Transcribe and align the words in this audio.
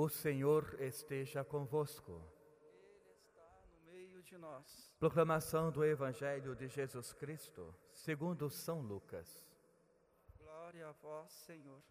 O 0.00 0.08
Senhor 0.08 0.80
esteja 0.80 1.42
convosco. 1.42 2.22
Ele 3.02 3.10
está 3.18 3.42
no 3.68 3.90
meio 3.90 4.22
de 4.22 4.38
nós. 4.38 4.94
Proclamação 4.96 5.72
do 5.72 5.84
Evangelho 5.84 6.54
de 6.54 6.68
Jesus 6.68 7.12
Cristo, 7.12 7.74
segundo 7.92 8.48
São 8.48 8.80
Lucas. 8.80 9.44
Glória 10.38 10.86
a 10.86 10.92
vós, 10.92 11.32
Senhor. 11.32 11.82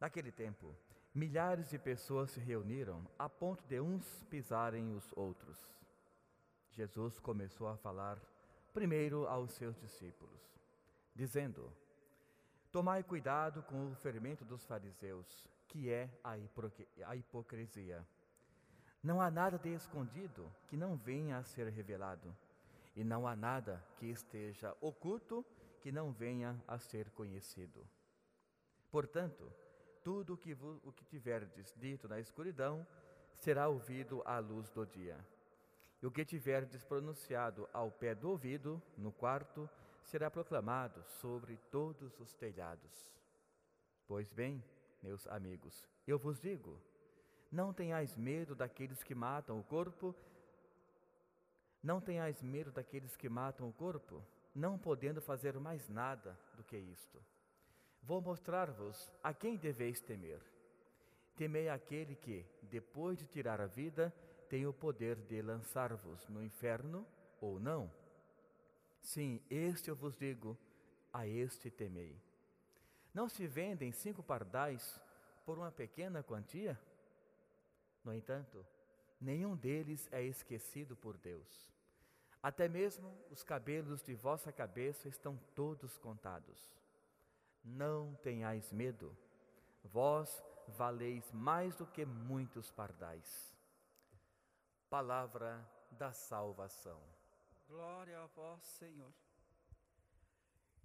Naquele 0.00 0.32
tempo, 0.32 0.74
milhares 1.12 1.68
de 1.68 1.78
pessoas 1.78 2.30
se 2.30 2.40
reuniram 2.40 3.06
a 3.18 3.28
ponto 3.28 3.62
de 3.66 3.78
uns 3.78 4.24
pisarem 4.30 4.96
os 4.96 5.12
outros. 5.14 5.70
Jesus 6.70 7.20
começou 7.20 7.68
a 7.68 7.76
falar 7.76 8.18
primeiro 8.72 9.26
aos 9.26 9.52
seus 9.52 9.78
discípulos, 9.78 10.40
dizendo: 11.14 11.70
Tomai 12.72 13.02
cuidado 13.02 13.62
com 13.64 13.92
o 13.92 13.96
ferimento 13.96 14.46
dos 14.46 14.64
fariseus, 14.64 15.52
que 15.74 15.90
é 15.90 16.08
a 17.02 17.16
hipocrisia. 17.16 18.06
Não 19.02 19.20
há 19.20 19.28
nada 19.28 19.58
de 19.58 19.74
escondido 19.74 20.48
que 20.68 20.76
não 20.76 20.96
venha 20.96 21.38
a 21.38 21.42
ser 21.42 21.68
revelado, 21.68 22.32
e 22.94 23.02
não 23.02 23.26
há 23.26 23.34
nada 23.34 23.84
que 23.96 24.06
esteja 24.06 24.72
oculto 24.80 25.44
que 25.80 25.90
não 25.90 26.12
venha 26.12 26.56
a 26.68 26.78
ser 26.78 27.10
conhecido. 27.10 27.84
Portanto, 28.88 29.52
tudo 30.04 30.34
o 30.34 30.36
que, 30.36 30.52
o 30.52 30.92
que 30.92 31.04
tiverdes 31.06 31.74
dito 31.76 32.06
na 32.06 32.20
escuridão 32.20 32.86
será 33.34 33.66
ouvido 33.66 34.22
à 34.24 34.38
luz 34.38 34.70
do 34.70 34.86
dia. 34.86 35.18
E 36.00 36.06
o 36.06 36.10
que 36.12 36.24
tiverdes 36.24 36.84
pronunciado 36.84 37.68
ao 37.72 37.90
pé 37.90 38.14
do 38.14 38.30
ouvido, 38.30 38.80
no 38.96 39.10
quarto, 39.10 39.68
será 40.04 40.30
proclamado 40.30 41.02
sobre 41.20 41.56
todos 41.72 42.20
os 42.20 42.32
telhados. 42.32 43.12
Pois 44.06 44.32
bem, 44.32 44.62
meus 45.04 45.26
amigos, 45.26 45.86
eu 46.06 46.18
vos 46.18 46.40
digo: 46.40 46.80
não 47.52 47.72
tenhais 47.72 48.16
medo 48.16 48.54
daqueles 48.54 49.02
que 49.02 49.14
matam 49.14 49.60
o 49.60 49.62
corpo, 49.62 50.14
não 51.82 52.00
tenhais 52.00 52.40
medo 52.42 52.72
daqueles 52.72 53.14
que 53.14 53.28
matam 53.28 53.68
o 53.68 53.72
corpo, 53.72 54.24
não 54.54 54.78
podendo 54.78 55.20
fazer 55.20 55.58
mais 55.60 55.86
nada 55.90 56.36
do 56.56 56.64
que 56.64 56.78
isto. 56.78 57.22
Vou 58.02 58.20
mostrar-vos 58.22 59.12
a 59.22 59.34
quem 59.34 59.56
deveis 59.56 60.00
temer. 60.00 60.40
Temei 61.36 61.68
aquele 61.68 62.14
que, 62.14 62.46
depois 62.62 63.18
de 63.18 63.26
tirar 63.26 63.60
a 63.60 63.66
vida, 63.66 64.14
tem 64.48 64.66
o 64.66 64.72
poder 64.72 65.16
de 65.16 65.42
lançar-vos 65.42 66.26
no 66.28 66.42
inferno 66.42 67.06
ou 67.40 67.60
não. 67.60 67.90
Sim, 69.00 69.42
este 69.50 69.90
eu 69.90 69.96
vos 69.96 70.16
digo, 70.16 70.56
a 71.12 71.26
este 71.26 71.70
temei. 71.70 72.16
Não 73.14 73.28
se 73.28 73.46
vendem 73.46 73.92
cinco 73.92 74.24
pardais 74.24 75.00
por 75.46 75.56
uma 75.56 75.70
pequena 75.70 76.20
quantia? 76.20 76.78
No 78.02 78.12
entanto, 78.12 78.66
nenhum 79.20 79.56
deles 79.56 80.08
é 80.12 80.20
esquecido 80.20 80.96
por 80.96 81.16
Deus. 81.16 81.72
Até 82.42 82.68
mesmo 82.68 83.16
os 83.30 83.42
cabelos 83.42 84.02
de 84.02 84.14
vossa 84.14 84.52
cabeça 84.52 85.08
estão 85.08 85.38
todos 85.54 85.96
contados. 85.96 86.76
Não 87.64 88.14
tenhais 88.16 88.70
medo, 88.72 89.16
vós 89.84 90.44
valeis 90.68 91.30
mais 91.32 91.76
do 91.76 91.86
que 91.86 92.04
muitos 92.04 92.70
pardais. 92.70 93.56
Palavra 94.90 95.64
da 95.92 96.12
salvação. 96.12 97.00
Glória 97.68 98.20
a 98.20 98.26
vós, 98.26 98.62
Senhor. 98.62 99.23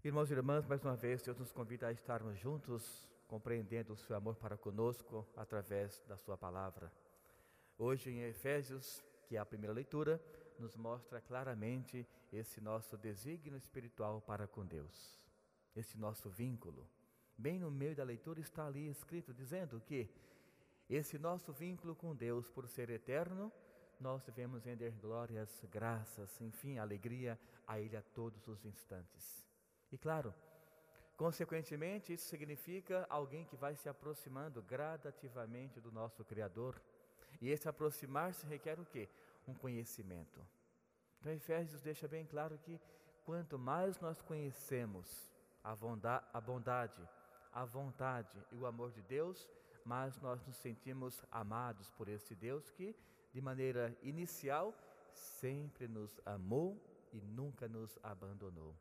Irmãos 0.01 0.31
e 0.31 0.33
irmãs, 0.33 0.65
mais 0.65 0.81
uma 0.81 0.95
vez, 0.95 1.21
Deus 1.21 1.37
nos 1.37 1.51
convida 1.51 1.87
a 1.87 1.91
estarmos 1.91 2.39
juntos, 2.39 3.05
compreendendo 3.27 3.91
o 3.91 3.97
seu 3.97 4.15
amor 4.15 4.37
para 4.37 4.55
conosco 4.55 5.27
através 5.35 6.01
da 6.07 6.15
sua 6.15 6.37
palavra. 6.37 6.89
Hoje, 7.77 8.09
em 8.09 8.21
Efésios, 8.21 9.03
que 9.27 9.35
é 9.35 9.39
a 9.39 9.45
primeira 9.45 9.73
leitura, 9.73 10.23
nos 10.57 10.77
mostra 10.77 11.19
claramente 11.19 12.07
esse 12.31 12.61
nosso 12.61 12.97
desígnio 12.97 13.57
espiritual 13.57 14.21
para 14.21 14.47
com 14.47 14.65
Deus, 14.65 15.19
esse 15.75 15.97
nosso 15.97 16.29
vínculo. 16.29 16.87
Bem 17.37 17.59
no 17.59 17.69
meio 17.69 17.93
da 17.93 18.05
leitura 18.05 18.39
está 18.39 18.67
ali 18.67 18.87
escrito 18.87 19.33
dizendo 19.33 19.81
que 19.81 20.09
esse 20.89 21.19
nosso 21.19 21.51
vínculo 21.51 21.93
com 21.93 22.15
Deus, 22.15 22.49
por 22.49 22.69
ser 22.69 22.89
eterno, 22.89 23.51
nós 23.99 24.23
devemos 24.23 24.63
render 24.63 24.91
glórias, 24.91 25.61
graças, 25.69 26.39
enfim, 26.39 26.77
alegria 26.77 27.37
a 27.67 27.81
Ele 27.81 27.97
a 27.97 28.01
todos 28.01 28.47
os 28.47 28.63
instantes. 28.63 29.48
E 29.91 29.97
claro, 29.97 30.33
consequentemente, 31.17 32.13
isso 32.13 32.27
significa 32.27 33.05
alguém 33.09 33.45
que 33.45 33.55
vai 33.55 33.75
se 33.75 33.89
aproximando 33.89 34.61
gradativamente 34.61 35.79
do 35.79 35.91
nosso 35.91 36.23
Criador. 36.23 36.81
E 37.41 37.49
esse 37.49 37.67
aproximar-se 37.67 38.45
requer 38.45 38.79
o 38.79 38.85
quê? 38.85 39.09
Um 39.47 39.53
conhecimento. 39.53 40.45
Então, 41.19 41.31
Efésios 41.31 41.81
deixa 41.81 42.07
bem 42.07 42.25
claro 42.25 42.57
que 42.59 42.79
quanto 43.25 43.57
mais 43.57 43.99
nós 43.99 44.21
conhecemos 44.21 45.31
a 45.63 45.75
bondade, 45.75 46.25
a, 46.33 46.41
bondade, 46.41 47.09
a 47.51 47.65
vontade 47.65 48.37
e 48.51 48.55
o 48.55 48.65
amor 48.65 48.91
de 48.91 49.01
Deus, 49.01 49.47
mais 49.83 50.19
nós 50.19 50.45
nos 50.45 50.55
sentimos 50.55 51.23
amados 51.31 51.89
por 51.91 52.07
esse 52.07 52.35
Deus 52.35 52.69
que 52.71 52.95
de 53.31 53.41
maneira 53.41 53.95
inicial, 54.01 54.73
sempre 55.13 55.87
nos 55.87 56.19
amou 56.25 56.81
e 57.13 57.21
nunca 57.21 57.67
nos 57.67 57.97
abandonou. 58.01 58.75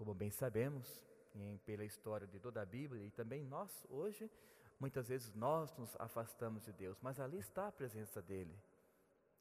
Como 0.00 0.14
bem 0.14 0.30
sabemos, 0.30 1.04
em, 1.34 1.58
pela 1.58 1.84
história 1.84 2.26
de 2.26 2.40
toda 2.40 2.62
a 2.62 2.64
Bíblia 2.64 3.04
e 3.04 3.10
também 3.10 3.44
nós 3.44 3.86
hoje, 3.90 4.30
muitas 4.78 5.08
vezes 5.08 5.34
nós 5.34 5.76
nos 5.76 5.94
afastamos 6.00 6.64
de 6.64 6.72
Deus, 6.72 6.98
mas 7.02 7.20
ali 7.20 7.36
está 7.36 7.68
a 7.68 7.72
presença 7.72 8.22
dele. 8.22 8.58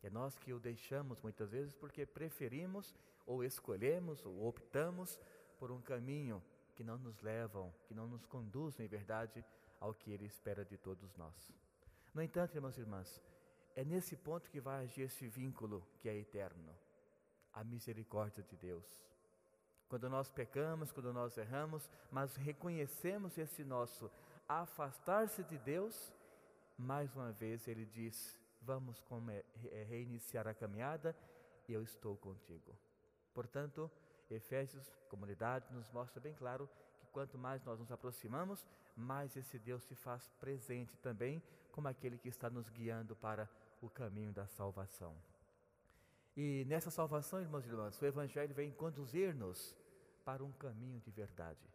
É 0.03 0.09
nós 0.09 0.37
que 0.37 0.51
o 0.51 0.59
deixamos 0.59 1.21
muitas 1.21 1.51
vezes 1.51 1.73
porque 1.73 2.05
preferimos 2.05 2.93
ou 3.25 3.41
escolhemos 3.41 4.25
ou 4.25 4.45
optamos 4.49 5.17
por 5.57 5.71
um 5.71 5.81
caminho 5.81 6.43
que 6.75 6.83
não 6.83 6.97
nos 6.97 7.21
levam, 7.21 7.73
que 7.85 7.93
não 7.93 8.05
nos 8.05 8.25
conduzem 8.25 8.85
em 8.85 8.89
verdade 8.89 9.45
ao 9.79 9.93
que 9.93 10.11
ele 10.11 10.25
espera 10.25 10.65
de 10.65 10.77
todos 10.77 11.15
nós. 11.15 11.53
No 12.13 12.21
entanto, 12.21 12.55
irmãos 12.55 12.77
e 12.77 12.81
irmãs, 12.81 13.23
é 13.77 13.85
nesse 13.85 14.17
ponto 14.17 14.49
que 14.51 14.59
vai 14.59 14.83
agir 14.83 15.03
esse 15.03 15.25
vínculo 15.25 15.87
que 15.99 16.09
é 16.09 16.17
eterno 16.17 16.75
a 17.53 17.63
misericórdia 17.63 18.43
de 18.43 18.57
Deus. 18.57 19.07
Quando 19.89 20.07
nós 20.07 20.29
pecamos, 20.29 20.91
quando 20.91 21.11
nós 21.11 21.35
erramos, 21.35 21.89
mas 22.11 22.35
reconhecemos 22.35 23.37
esse 23.37 23.63
nosso 23.63 24.09
afastar-se 24.47 25.43
de 25.43 25.57
Deus, 25.57 26.13
mais 26.77 27.13
uma 27.15 27.31
vez 27.31 27.67
ele 27.67 27.85
diz: 27.85 28.39
Vamos 28.61 29.03
reiniciar 29.87 30.47
a 30.47 30.53
caminhada, 30.53 31.15
eu 31.67 31.81
estou 31.81 32.15
contigo. 32.15 32.77
Portanto, 33.33 33.89
Efésios, 34.29 34.93
comunidade, 35.09 35.73
nos 35.73 35.89
mostra 35.89 36.21
bem 36.21 36.35
claro 36.35 36.69
que 36.99 37.07
quanto 37.07 37.35
mais 37.35 37.63
nós 37.63 37.79
nos 37.79 37.91
aproximamos, 37.91 38.63
mais 38.95 39.35
esse 39.35 39.57
Deus 39.57 39.83
se 39.85 39.95
faz 39.95 40.29
presente 40.39 40.95
também, 40.97 41.41
como 41.71 41.87
aquele 41.87 42.17
que 42.19 42.29
está 42.29 42.47
nos 42.47 42.69
guiando 42.69 43.15
para 43.15 43.49
o 43.81 43.89
caminho 43.89 44.31
da 44.31 44.45
salvação. 44.45 45.15
E 46.41 46.63
nessa 46.69 46.89
salvação, 46.89 47.41
irmãos 47.41 47.65
e 47.65 47.67
irmãs, 47.67 48.01
o 48.01 48.05
Evangelho 48.05 48.55
vem 48.55 48.71
conduzir-nos 48.71 49.75
para 50.23 50.41
um 50.41 50.53
caminho 50.53 51.01
de 51.01 51.11
verdade. 51.11 51.67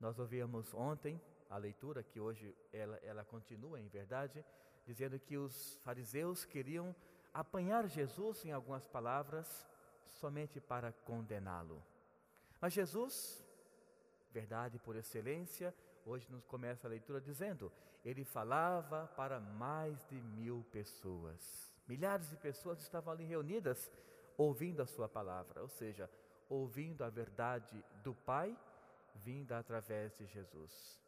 Nós 0.00 0.18
ouvimos 0.18 0.74
ontem 0.74 1.20
a 1.48 1.56
leitura, 1.58 2.02
que 2.02 2.18
hoje 2.18 2.52
ela, 2.72 2.96
ela 3.04 3.24
continua 3.24 3.78
em 3.78 3.86
verdade, 3.86 4.44
dizendo 4.84 5.16
que 5.20 5.36
os 5.36 5.78
fariseus 5.84 6.44
queriam 6.44 6.92
apanhar 7.32 7.86
Jesus, 7.86 8.44
em 8.44 8.50
algumas 8.50 8.84
palavras, 8.88 9.64
somente 10.08 10.60
para 10.60 10.90
condená-lo. 10.90 11.80
Mas 12.60 12.72
Jesus, 12.72 13.46
verdade 14.32 14.80
por 14.80 14.96
excelência, 14.96 15.72
Hoje 16.08 16.26
nos 16.30 16.42
começa 16.46 16.86
a 16.86 16.90
leitura 16.90 17.20
dizendo: 17.20 17.70
ele 18.02 18.24
falava 18.24 19.06
para 19.14 19.38
mais 19.38 20.02
de 20.08 20.14
mil 20.14 20.64
pessoas. 20.72 21.67
Milhares 21.88 22.28
de 22.28 22.36
pessoas 22.36 22.80
estavam 22.80 23.12
ali 23.12 23.24
reunidas 23.24 23.90
ouvindo 24.36 24.82
a 24.82 24.86
sua 24.86 25.08
palavra, 25.08 25.62
ou 25.62 25.68
seja, 25.68 26.08
ouvindo 26.48 27.02
a 27.02 27.08
verdade 27.08 27.82
do 28.04 28.14
Pai 28.14 28.56
vinda 29.14 29.58
através 29.58 30.14
de 30.14 30.26
Jesus. 30.26 31.00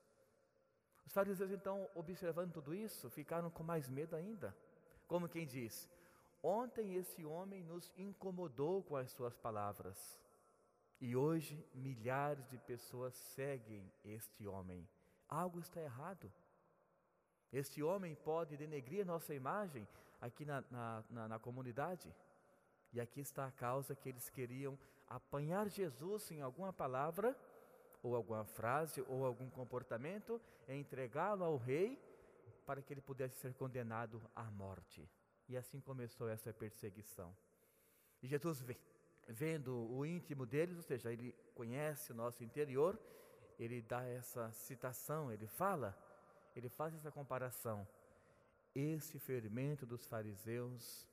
Os 1.06 1.12
fariseus, 1.12 1.50
então, 1.50 1.88
observando 1.94 2.52
tudo 2.52 2.74
isso, 2.74 3.10
ficaram 3.10 3.50
com 3.50 3.62
mais 3.62 3.88
medo 3.88 4.16
ainda. 4.16 4.56
Como 5.06 5.28
quem 5.28 5.46
diz: 5.46 5.88
Ontem 6.42 6.94
esse 6.94 7.24
homem 7.24 7.62
nos 7.62 7.92
incomodou 7.96 8.82
com 8.82 8.96
as 8.96 9.10
suas 9.10 9.36
palavras. 9.36 10.18
E 11.00 11.16
hoje 11.16 11.66
milhares 11.74 12.46
de 12.48 12.58
pessoas 12.58 13.14
seguem 13.14 13.90
este 14.04 14.46
homem. 14.46 14.88
Algo 15.28 15.58
está 15.60 15.80
errado. 15.80 16.30
Este 17.52 17.82
homem 17.82 18.14
pode 18.14 18.56
denegrir 18.56 19.04
nossa 19.04 19.34
imagem 19.34 19.86
aqui 20.20 20.44
na, 20.44 20.62
na, 20.70 21.04
na, 21.10 21.28
na 21.28 21.38
comunidade. 21.38 22.14
E 22.92 23.00
aqui 23.00 23.20
está 23.20 23.46
a 23.46 23.52
causa 23.52 23.94
que 23.94 24.08
eles 24.08 24.28
queriam 24.28 24.78
apanhar 25.08 25.68
Jesus 25.68 26.30
em 26.30 26.40
alguma 26.40 26.72
palavra, 26.72 27.36
ou 28.02 28.14
alguma 28.14 28.44
frase, 28.44 29.04
ou 29.08 29.24
algum 29.24 29.48
comportamento, 29.50 30.40
e 30.68 30.74
entregá-lo 30.74 31.44
ao 31.44 31.56
rei 31.56 31.98
para 32.64 32.80
que 32.80 32.92
ele 32.92 33.00
pudesse 33.00 33.36
ser 33.36 33.54
condenado 33.54 34.22
à 34.34 34.44
morte. 34.44 35.08
E 35.48 35.56
assim 35.56 35.80
começou 35.80 36.28
essa 36.28 36.52
perseguição. 36.52 37.36
E 38.22 38.26
Jesus, 38.26 38.64
vendo 39.28 39.90
o 39.92 40.06
íntimo 40.06 40.46
deles, 40.46 40.76
ou 40.76 40.82
seja, 40.82 41.12
ele 41.12 41.34
conhece 41.54 42.12
o 42.12 42.14
nosso 42.14 42.44
interior, 42.44 42.98
ele 43.58 43.82
dá 43.82 44.04
essa 44.04 44.50
citação, 44.52 45.32
ele 45.32 45.46
fala, 45.46 45.96
ele 46.54 46.68
faz 46.68 46.94
essa 46.94 47.10
comparação. 47.10 47.86
Esse 48.74 49.18
fermento 49.18 49.84
dos 49.84 50.06
fariseus 50.06 51.08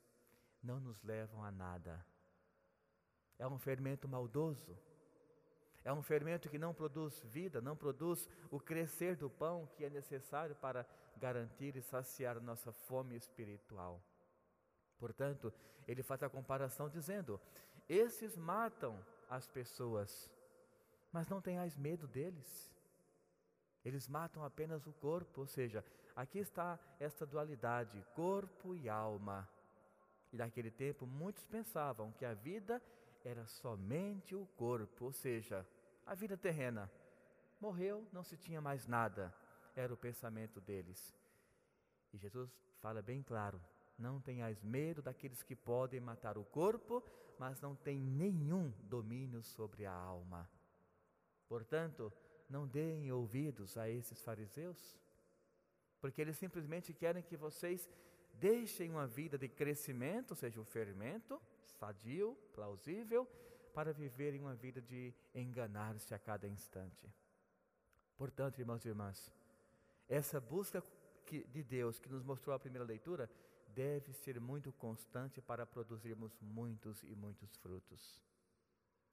não 0.62 0.80
nos 0.80 1.02
levam 1.04 1.44
a 1.44 1.52
nada. 1.52 2.06
É 3.40 3.48
um 3.48 3.58
fermento 3.58 4.08
maldoso. 4.08 4.78
É 5.84 5.94
um 5.94 6.02
fermento 6.02 6.50
que 6.50 6.58
não 6.58 6.74
produz 6.74 7.22
vida, 7.22 7.62
não 7.62 7.76
produz 7.76 8.28
o 8.52 8.60
crescer 8.60 9.16
do 9.16 9.30
pão 9.30 9.68
que 9.76 9.86
é 9.86 9.90
necessário 9.90 10.56
para 10.56 10.86
garantir 11.16 11.76
e 11.76 11.82
saciar 11.82 12.42
nossa 12.42 12.72
fome 12.72 13.16
espiritual. 13.16 14.02
Portanto, 15.00 15.54
ele 15.88 16.04
faz 16.04 16.22
a 16.24 16.30
comparação 16.30 16.90
dizendo: 16.90 17.40
esses 17.88 18.36
matam 18.36 19.00
as 19.30 19.48
pessoas, 19.48 20.30
mas 21.12 21.30
não 21.30 21.42
tenhais 21.42 21.78
medo 21.78 22.08
deles. 22.08 22.72
Eles 23.86 24.08
matam 24.10 24.44
apenas 24.44 24.86
o 24.86 24.92
corpo, 24.92 25.42
ou 25.42 25.48
seja, 25.48 25.84
aqui 26.18 26.40
está 26.40 26.80
esta 27.00 27.28
dualidade, 27.28 28.04
corpo 28.16 28.76
e 28.76 28.90
alma. 28.90 29.48
E 30.34 30.38
naquele 30.38 30.72
tempo 30.72 31.06
muitos 31.06 31.46
pensavam 31.46 32.12
que 32.12 32.26
a 32.26 32.34
vida 32.34 32.82
era 33.24 33.46
somente 33.46 34.36
o 34.36 34.48
corpo, 34.58 35.06
ou 35.06 35.12
seja, 35.14 35.66
a 36.06 36.16
vida 36.16 36.36
terrena. 36.36 36.92
Morreu, 37.62 38.04
não 38.12 38.24
se 38.24 38.36
tinha 38.36 38.60
mais 38.60 38.88
nada, 38.88 39.34
era 39.76 39.94
o 39.94 39.98
pensamento 39.98 40.60
deles. 40.60 41.16
E 42.12 42.18
Jesus 42.18 42.52
fala 42.82 43.02
bem 43.02 43.22
claro: 43.22 43.62
não 43.98 44.20
tenhais 44.20 44.64
medo 44.64 45.04
daqueles 45.04 45.44
que 45.44 45.56
podem 45.56 46.00
matar 46.00 46.36
o 46.36 46.44
corpo, 46.44 47.04
mas 47.38 47.62
não 47.62 47.76
têm 47.76 48.00
nenhum 48.00 48.74
domínio 48.84 49.44
sobre 49.44 49.86
a 49.86 49.94
alma. 49.94 50.50
Portanto, 51.48 52.12
não 52.50 52.68
deem 52.68 53.12
ouvidos 53.12 53.78
a 53.78 53.88
esses 53.88 54.22
fariseus, 54.24 54.98
porque 56.00 56.22
eles 56.22 56.38
simplesmente 56.38 56.94
querem 56.94 57.24
que 57.24 57.36
vocês 57.36 57.90
deixem 58.34 58.92
uma 58.92 59.08
vida 59.08 59.38
de 59.38 59.48
crescimento, 59.48 60.32
ou 60.32 60.36
seja, 60.36 60.60
um 60.60 60.66
fermento 60.66 61.42
sadio, 61.80 62.36
plausível, 62.54 63.28
para 63.74 63.94
viverem 63.94 64.42
uma 64.42 64.56
vida 64.56 64.82
de 64.82 65.14
enganar-se 65.34 66.14
a 66.14 66.20
cada 66.20 66.48
instante. 66.48 67.08
Portanto, 68.18 68.60
irmãos 68.60 68.84
e 68.84 68.88
irmãs, 68.88 69.32
essa 70.10 70.40
busca 70.40 70.84
de 71.30 71.64
Deus 71.64 72.00
que 72.00 72.10
nos 72.10 72.24
mostrou 72.24 72.56
a 72.56 72.60
primeira 72.60 72.86
leitura 72.86 73.30
deve 73.68 74.14
ser 74.14 74.40
muito 74.40 74.72
constante 74.72 75.42
para 75.42 75.66
produzirmos 75.66 76.36
muitos 76.42 77.04
e 77.04 77.16
muitos 77.16 77.56
frutos. 77.58 78.20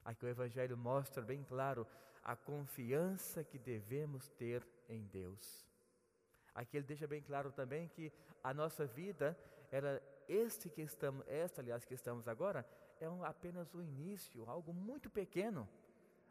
Aqui 0.05 0.25
o 0.25 0.29
Evangelho 0.29 0.77
mostra 0.77 1.23
bem 1.23 1.43
claro 1.43 1.87
a 2.23 2.35
confiança 2.35 3.45
que 3.45 3.59
devemos 3.59 4.31
ter 4.31 4.67
em 4.89 5.03
Deus. 5.07 5.67
Aqui 6.55 6.77
ele 6.77 6.87
deixa 6.87 7.07
bem 7.07 7.21
claro 7.21 7.51
também 7.51 7.89
que 7.89 8.13
a 8.43 8.55
nossa 8.55 8.87
vida 8.87 9.37
era 9.71 10.01
este 10.29 10.71
que 10.71 10.83
estamos, 10.83 11.27
esta 11.29 11.61
aliás 11.61 11.85
que 11.85 11.95
estamos 11.95 12.29
agora, 12.29 12.65
é 13.01 13.09
um, 13.09 13.25
apenas 13.25 13.75
o 13.75 13.83
início, 13.83 14.49
algo 14.49 14.73
muito 14.73 15.11
pequeno, 15.11 15.69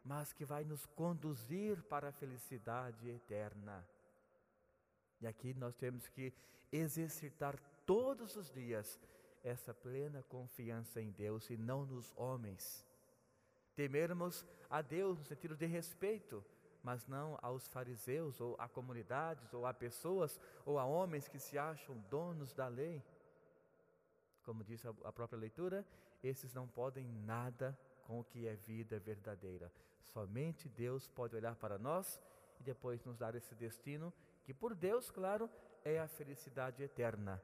mas 0.04 0.32
que 0.34 0.46
vai 0.46 0.64
nos 0.64 0.86
conduzir 0.86 1.82
para 1.84 2.10
a 2.10 2.12
felicidade 2.12 3.10
eterna. 3.10 3.86
E 5.22 5.28
aqui 5.28 5.54
nós 5.54 5.76
temos 5.76 6.08
que 6.08 6.34
exercitar 6.72 7.60
todos 7.86 8.36
os 8.36 8.52
dias 8.52 9.00
essa 9.44 9.74
plena 9.74 10.24
confiança 10.24 11.02
em 11.02 11.12
Deus 11.12 11.50
e 11.50 11.58
não 11.58 11.86
nos 11.86 12.14
homens. 12.16 12.86
Temermos 13.76 14.46
a 14.70 14.82
Deus 14.82 15.20
no 15.20 15.26
sentido 15.26 15.56
de 15.56 15.66
respeito, 15.66 16.44
mas 16.84 17.08
não 17.08 17.38
aos 17.42 17.68
fariseus, 17.68 18.40
ou 18.42 18.56
a 18.60 18.68
comunidades, 18.68 19.54
ou 19.54 19.66
a 19.66 19.74
pessoas, 19.74 20.40
ou 20.66 20.78
a 20.78 20.86
homens 20.86 21.28
que 21.28 21.40
se 21.40 21.58
acham 21.58 21.98
donos 22.10 22.54
da 22.54 22.68
lei. 22.68 23.02
Como 24.44 24.64
diz 24.64 24.86
a 24.86 25.12
própria 25.12 25.40
leitura, 25.40 25.86
esses 26.22 26.54
não 26.54 26.68
podem 26.68 27.08
nada 27.08 27.78
com 28.04 28.20
o 28.20 28.24
que 28.24 28.48
é 28.48 28.56
vida 28.56 29.00
verdadeira. 29.00 29.72
Somente 30.02 30.68
Deus 30.68 31.08
pode 31.08 31.36
olhar 31.36 31.56
para 31.56 31.78
nós 31.78 32.22
e 32.60 32.64
depois 32.64 33.04
nos 33.06 33.18
dar 33.18 33.34
esse 33.34 33.56
destino, 33.56 34.14
que 34.44 34.54
por 34.54 34.76
Deus, 34.76 35.10
claro, 35.10 35.50
é 35.86 36.00
a 36.00 36.08
felicidade 36.08 36.84
eterna 36.84 37.42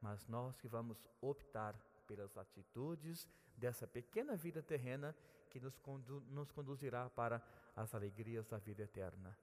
mas 0.00 0.26
nós 0.26 0.56
que 0.58 0.68
vamos 0.68 0.98
optar 1.20 1.74
pelas 2.06 2.36
atitudes 2.36 3.28
dessa 3.56 3.86
pequena 3.86 4.36
vida 4.36 4.62
terrena 4.62 5.14
que 5.50 5.60
nos, 5.60 5.76
condu 5.78 6.22
nos 6.30 6.50
conduzirá 6.52 7.10
para 7.10 7.42
as 7.78 7.94
alegrias 7.94 8.46
da 8.46 8.58
vida 8.58 8.82
eterna. 8.82 9.36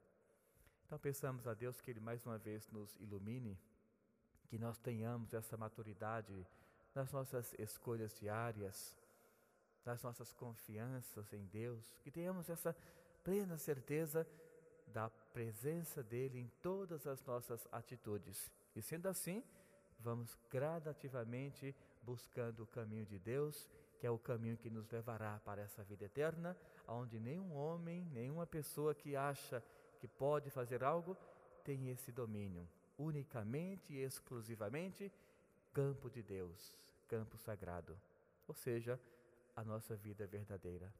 Então 0.84 0.98
pensamos 0.98 1.46
a 1.46 1.54
Deus 1.54 1.80
que 1.80 1.90
Ele 1.90 2.00
mais 2.00 2.24
uma 2.24 2.38
vez 2.38 2.68
nos 2.68 2.94
ilumine, 2.96 3.58
que 4.46 4.58
nós 4.58 4.78
tenhamos 4.78 5.32
essa 5.32 5.56
maturidade 5.56 6.46
nas 6.94 7.10
nossas 7.12 7.54
escolhas 7.58 8.14
diárias, 8.14 8.96
nas 9.84 10.02
nossas 10.02 10.32
confianças 10.32 11.32
em 11.32 11.46
Deus, 11.46 11.98
que 12.02 12.10
tenhamos 12.10 12.48
essa 12.48 12.76
plena 13.24 13.56
certeza 13.58 14.26
da 14.86 15.08
presença 15.32 16.02
dEle 16.02 16.38
em 16.38 16.48
todas 16.62 17.06
as 17.06 17.24
nossas 17.24 17.66
atitudes. 17.72 18.52
E 18.74 18.82
sendo 18.82 19.08
assim, 19.08 19.42
vamos 19.98 20.36
gradativamente 20.50 21.74
buscando 22.02 22.62
o 22.62 22.66
caminho 22.66 23.06
de 23.06 23.18
Deus, 23.18 23.68
que 23.98 24.06
é 24.06 24.10
o 24.10 24.18
caminho 24.18 24.56
que 24.56 24.70
nos 24.70 24.90
levará 24.90 25.40
para 25.44 25.62
essa 25.62 25.82
vida 25.82 26.04
eterna, 26.04 26.56
onde 26.86 27.18
nenhum 27.18 27.54
homem, 27.54 28.04
nenhuma 28.12 28.46
pessoa 28.46 28.94
que 28.94 29.16
acha 29.16 29.62
que 29.98 30.06
pode 30.06 30.50
fazer 30.50 30.84
algo 30.84 31.16
tem 31.64 31.88
esse 31.88 32.12
domínio. 32.12 32.68
Unicamente 32.98 33.92
e 33.92 34.02
exclusivamente 34.02 35.12
campo 35.72 36.08
de 36.08 36.22
Deus, 36.22 36.74
campo 37.06 37.36
sagrado, 37.36 37.98
ou 38.48 38.54
seja, 38.54 38.98
a 39.54 39.62
nossa 39.62 39.94
vida 39.94 40.26
verdadeira. 40.26 40.92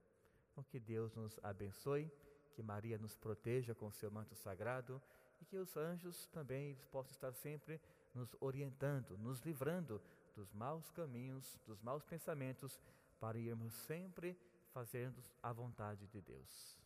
Então, 0.53 0.65
que 0.65 0.79
Deus 0.79 1.15
nos 1.15 1.39
abençoe, 1.43 2.11
que 2.55 2.63
Maria 2.63 2.99
nos 2.99 3.15
proteja 3.15 3.75
com 3.75 3.91
seu 3.91 4.11
manto 4.11 4.35
sagrado 4.35 5.01
e 5.41 5.45
que 5.45 5.57
os 5.57 5.77
anjos 5.77 6.27
também 6.29 6.77
possam 6.91 7.13
estar 7.13 7.33
sempre 7.33 7.81
nos 8.15 8.35
orientando, 8.41 9.17
nos 9.19 9.41
livrando 9.41 10.01
dos 10.35 10.53
maus 10.53 10.91
caminhos, 10.91 11.59
dos 11.67 11.81
maus 11.81 12.05
pensamentos, 12.05 12.81
para 13.19 13.39
irmos 13.39 13.73
sempre 13.73 14.39
fazendo 14.73 15.23
a 15.43 15.53
vontade 15.53 16.07
de 16.09 16.21
Deus. 16.21 16.77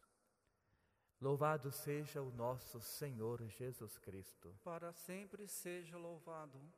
Louvado 1.20 1.70
seja 1.70 2.22
o 2.22 2.30
nosso 2.30 2.80
Senhor 2.80 3.42
Jesus 3.48 3.98
Cristo. 3.98 4.54
Para 4.62 4.92
sempre 4.92 5.46
seja 5.46 5.98
louvado. 5.98 6.60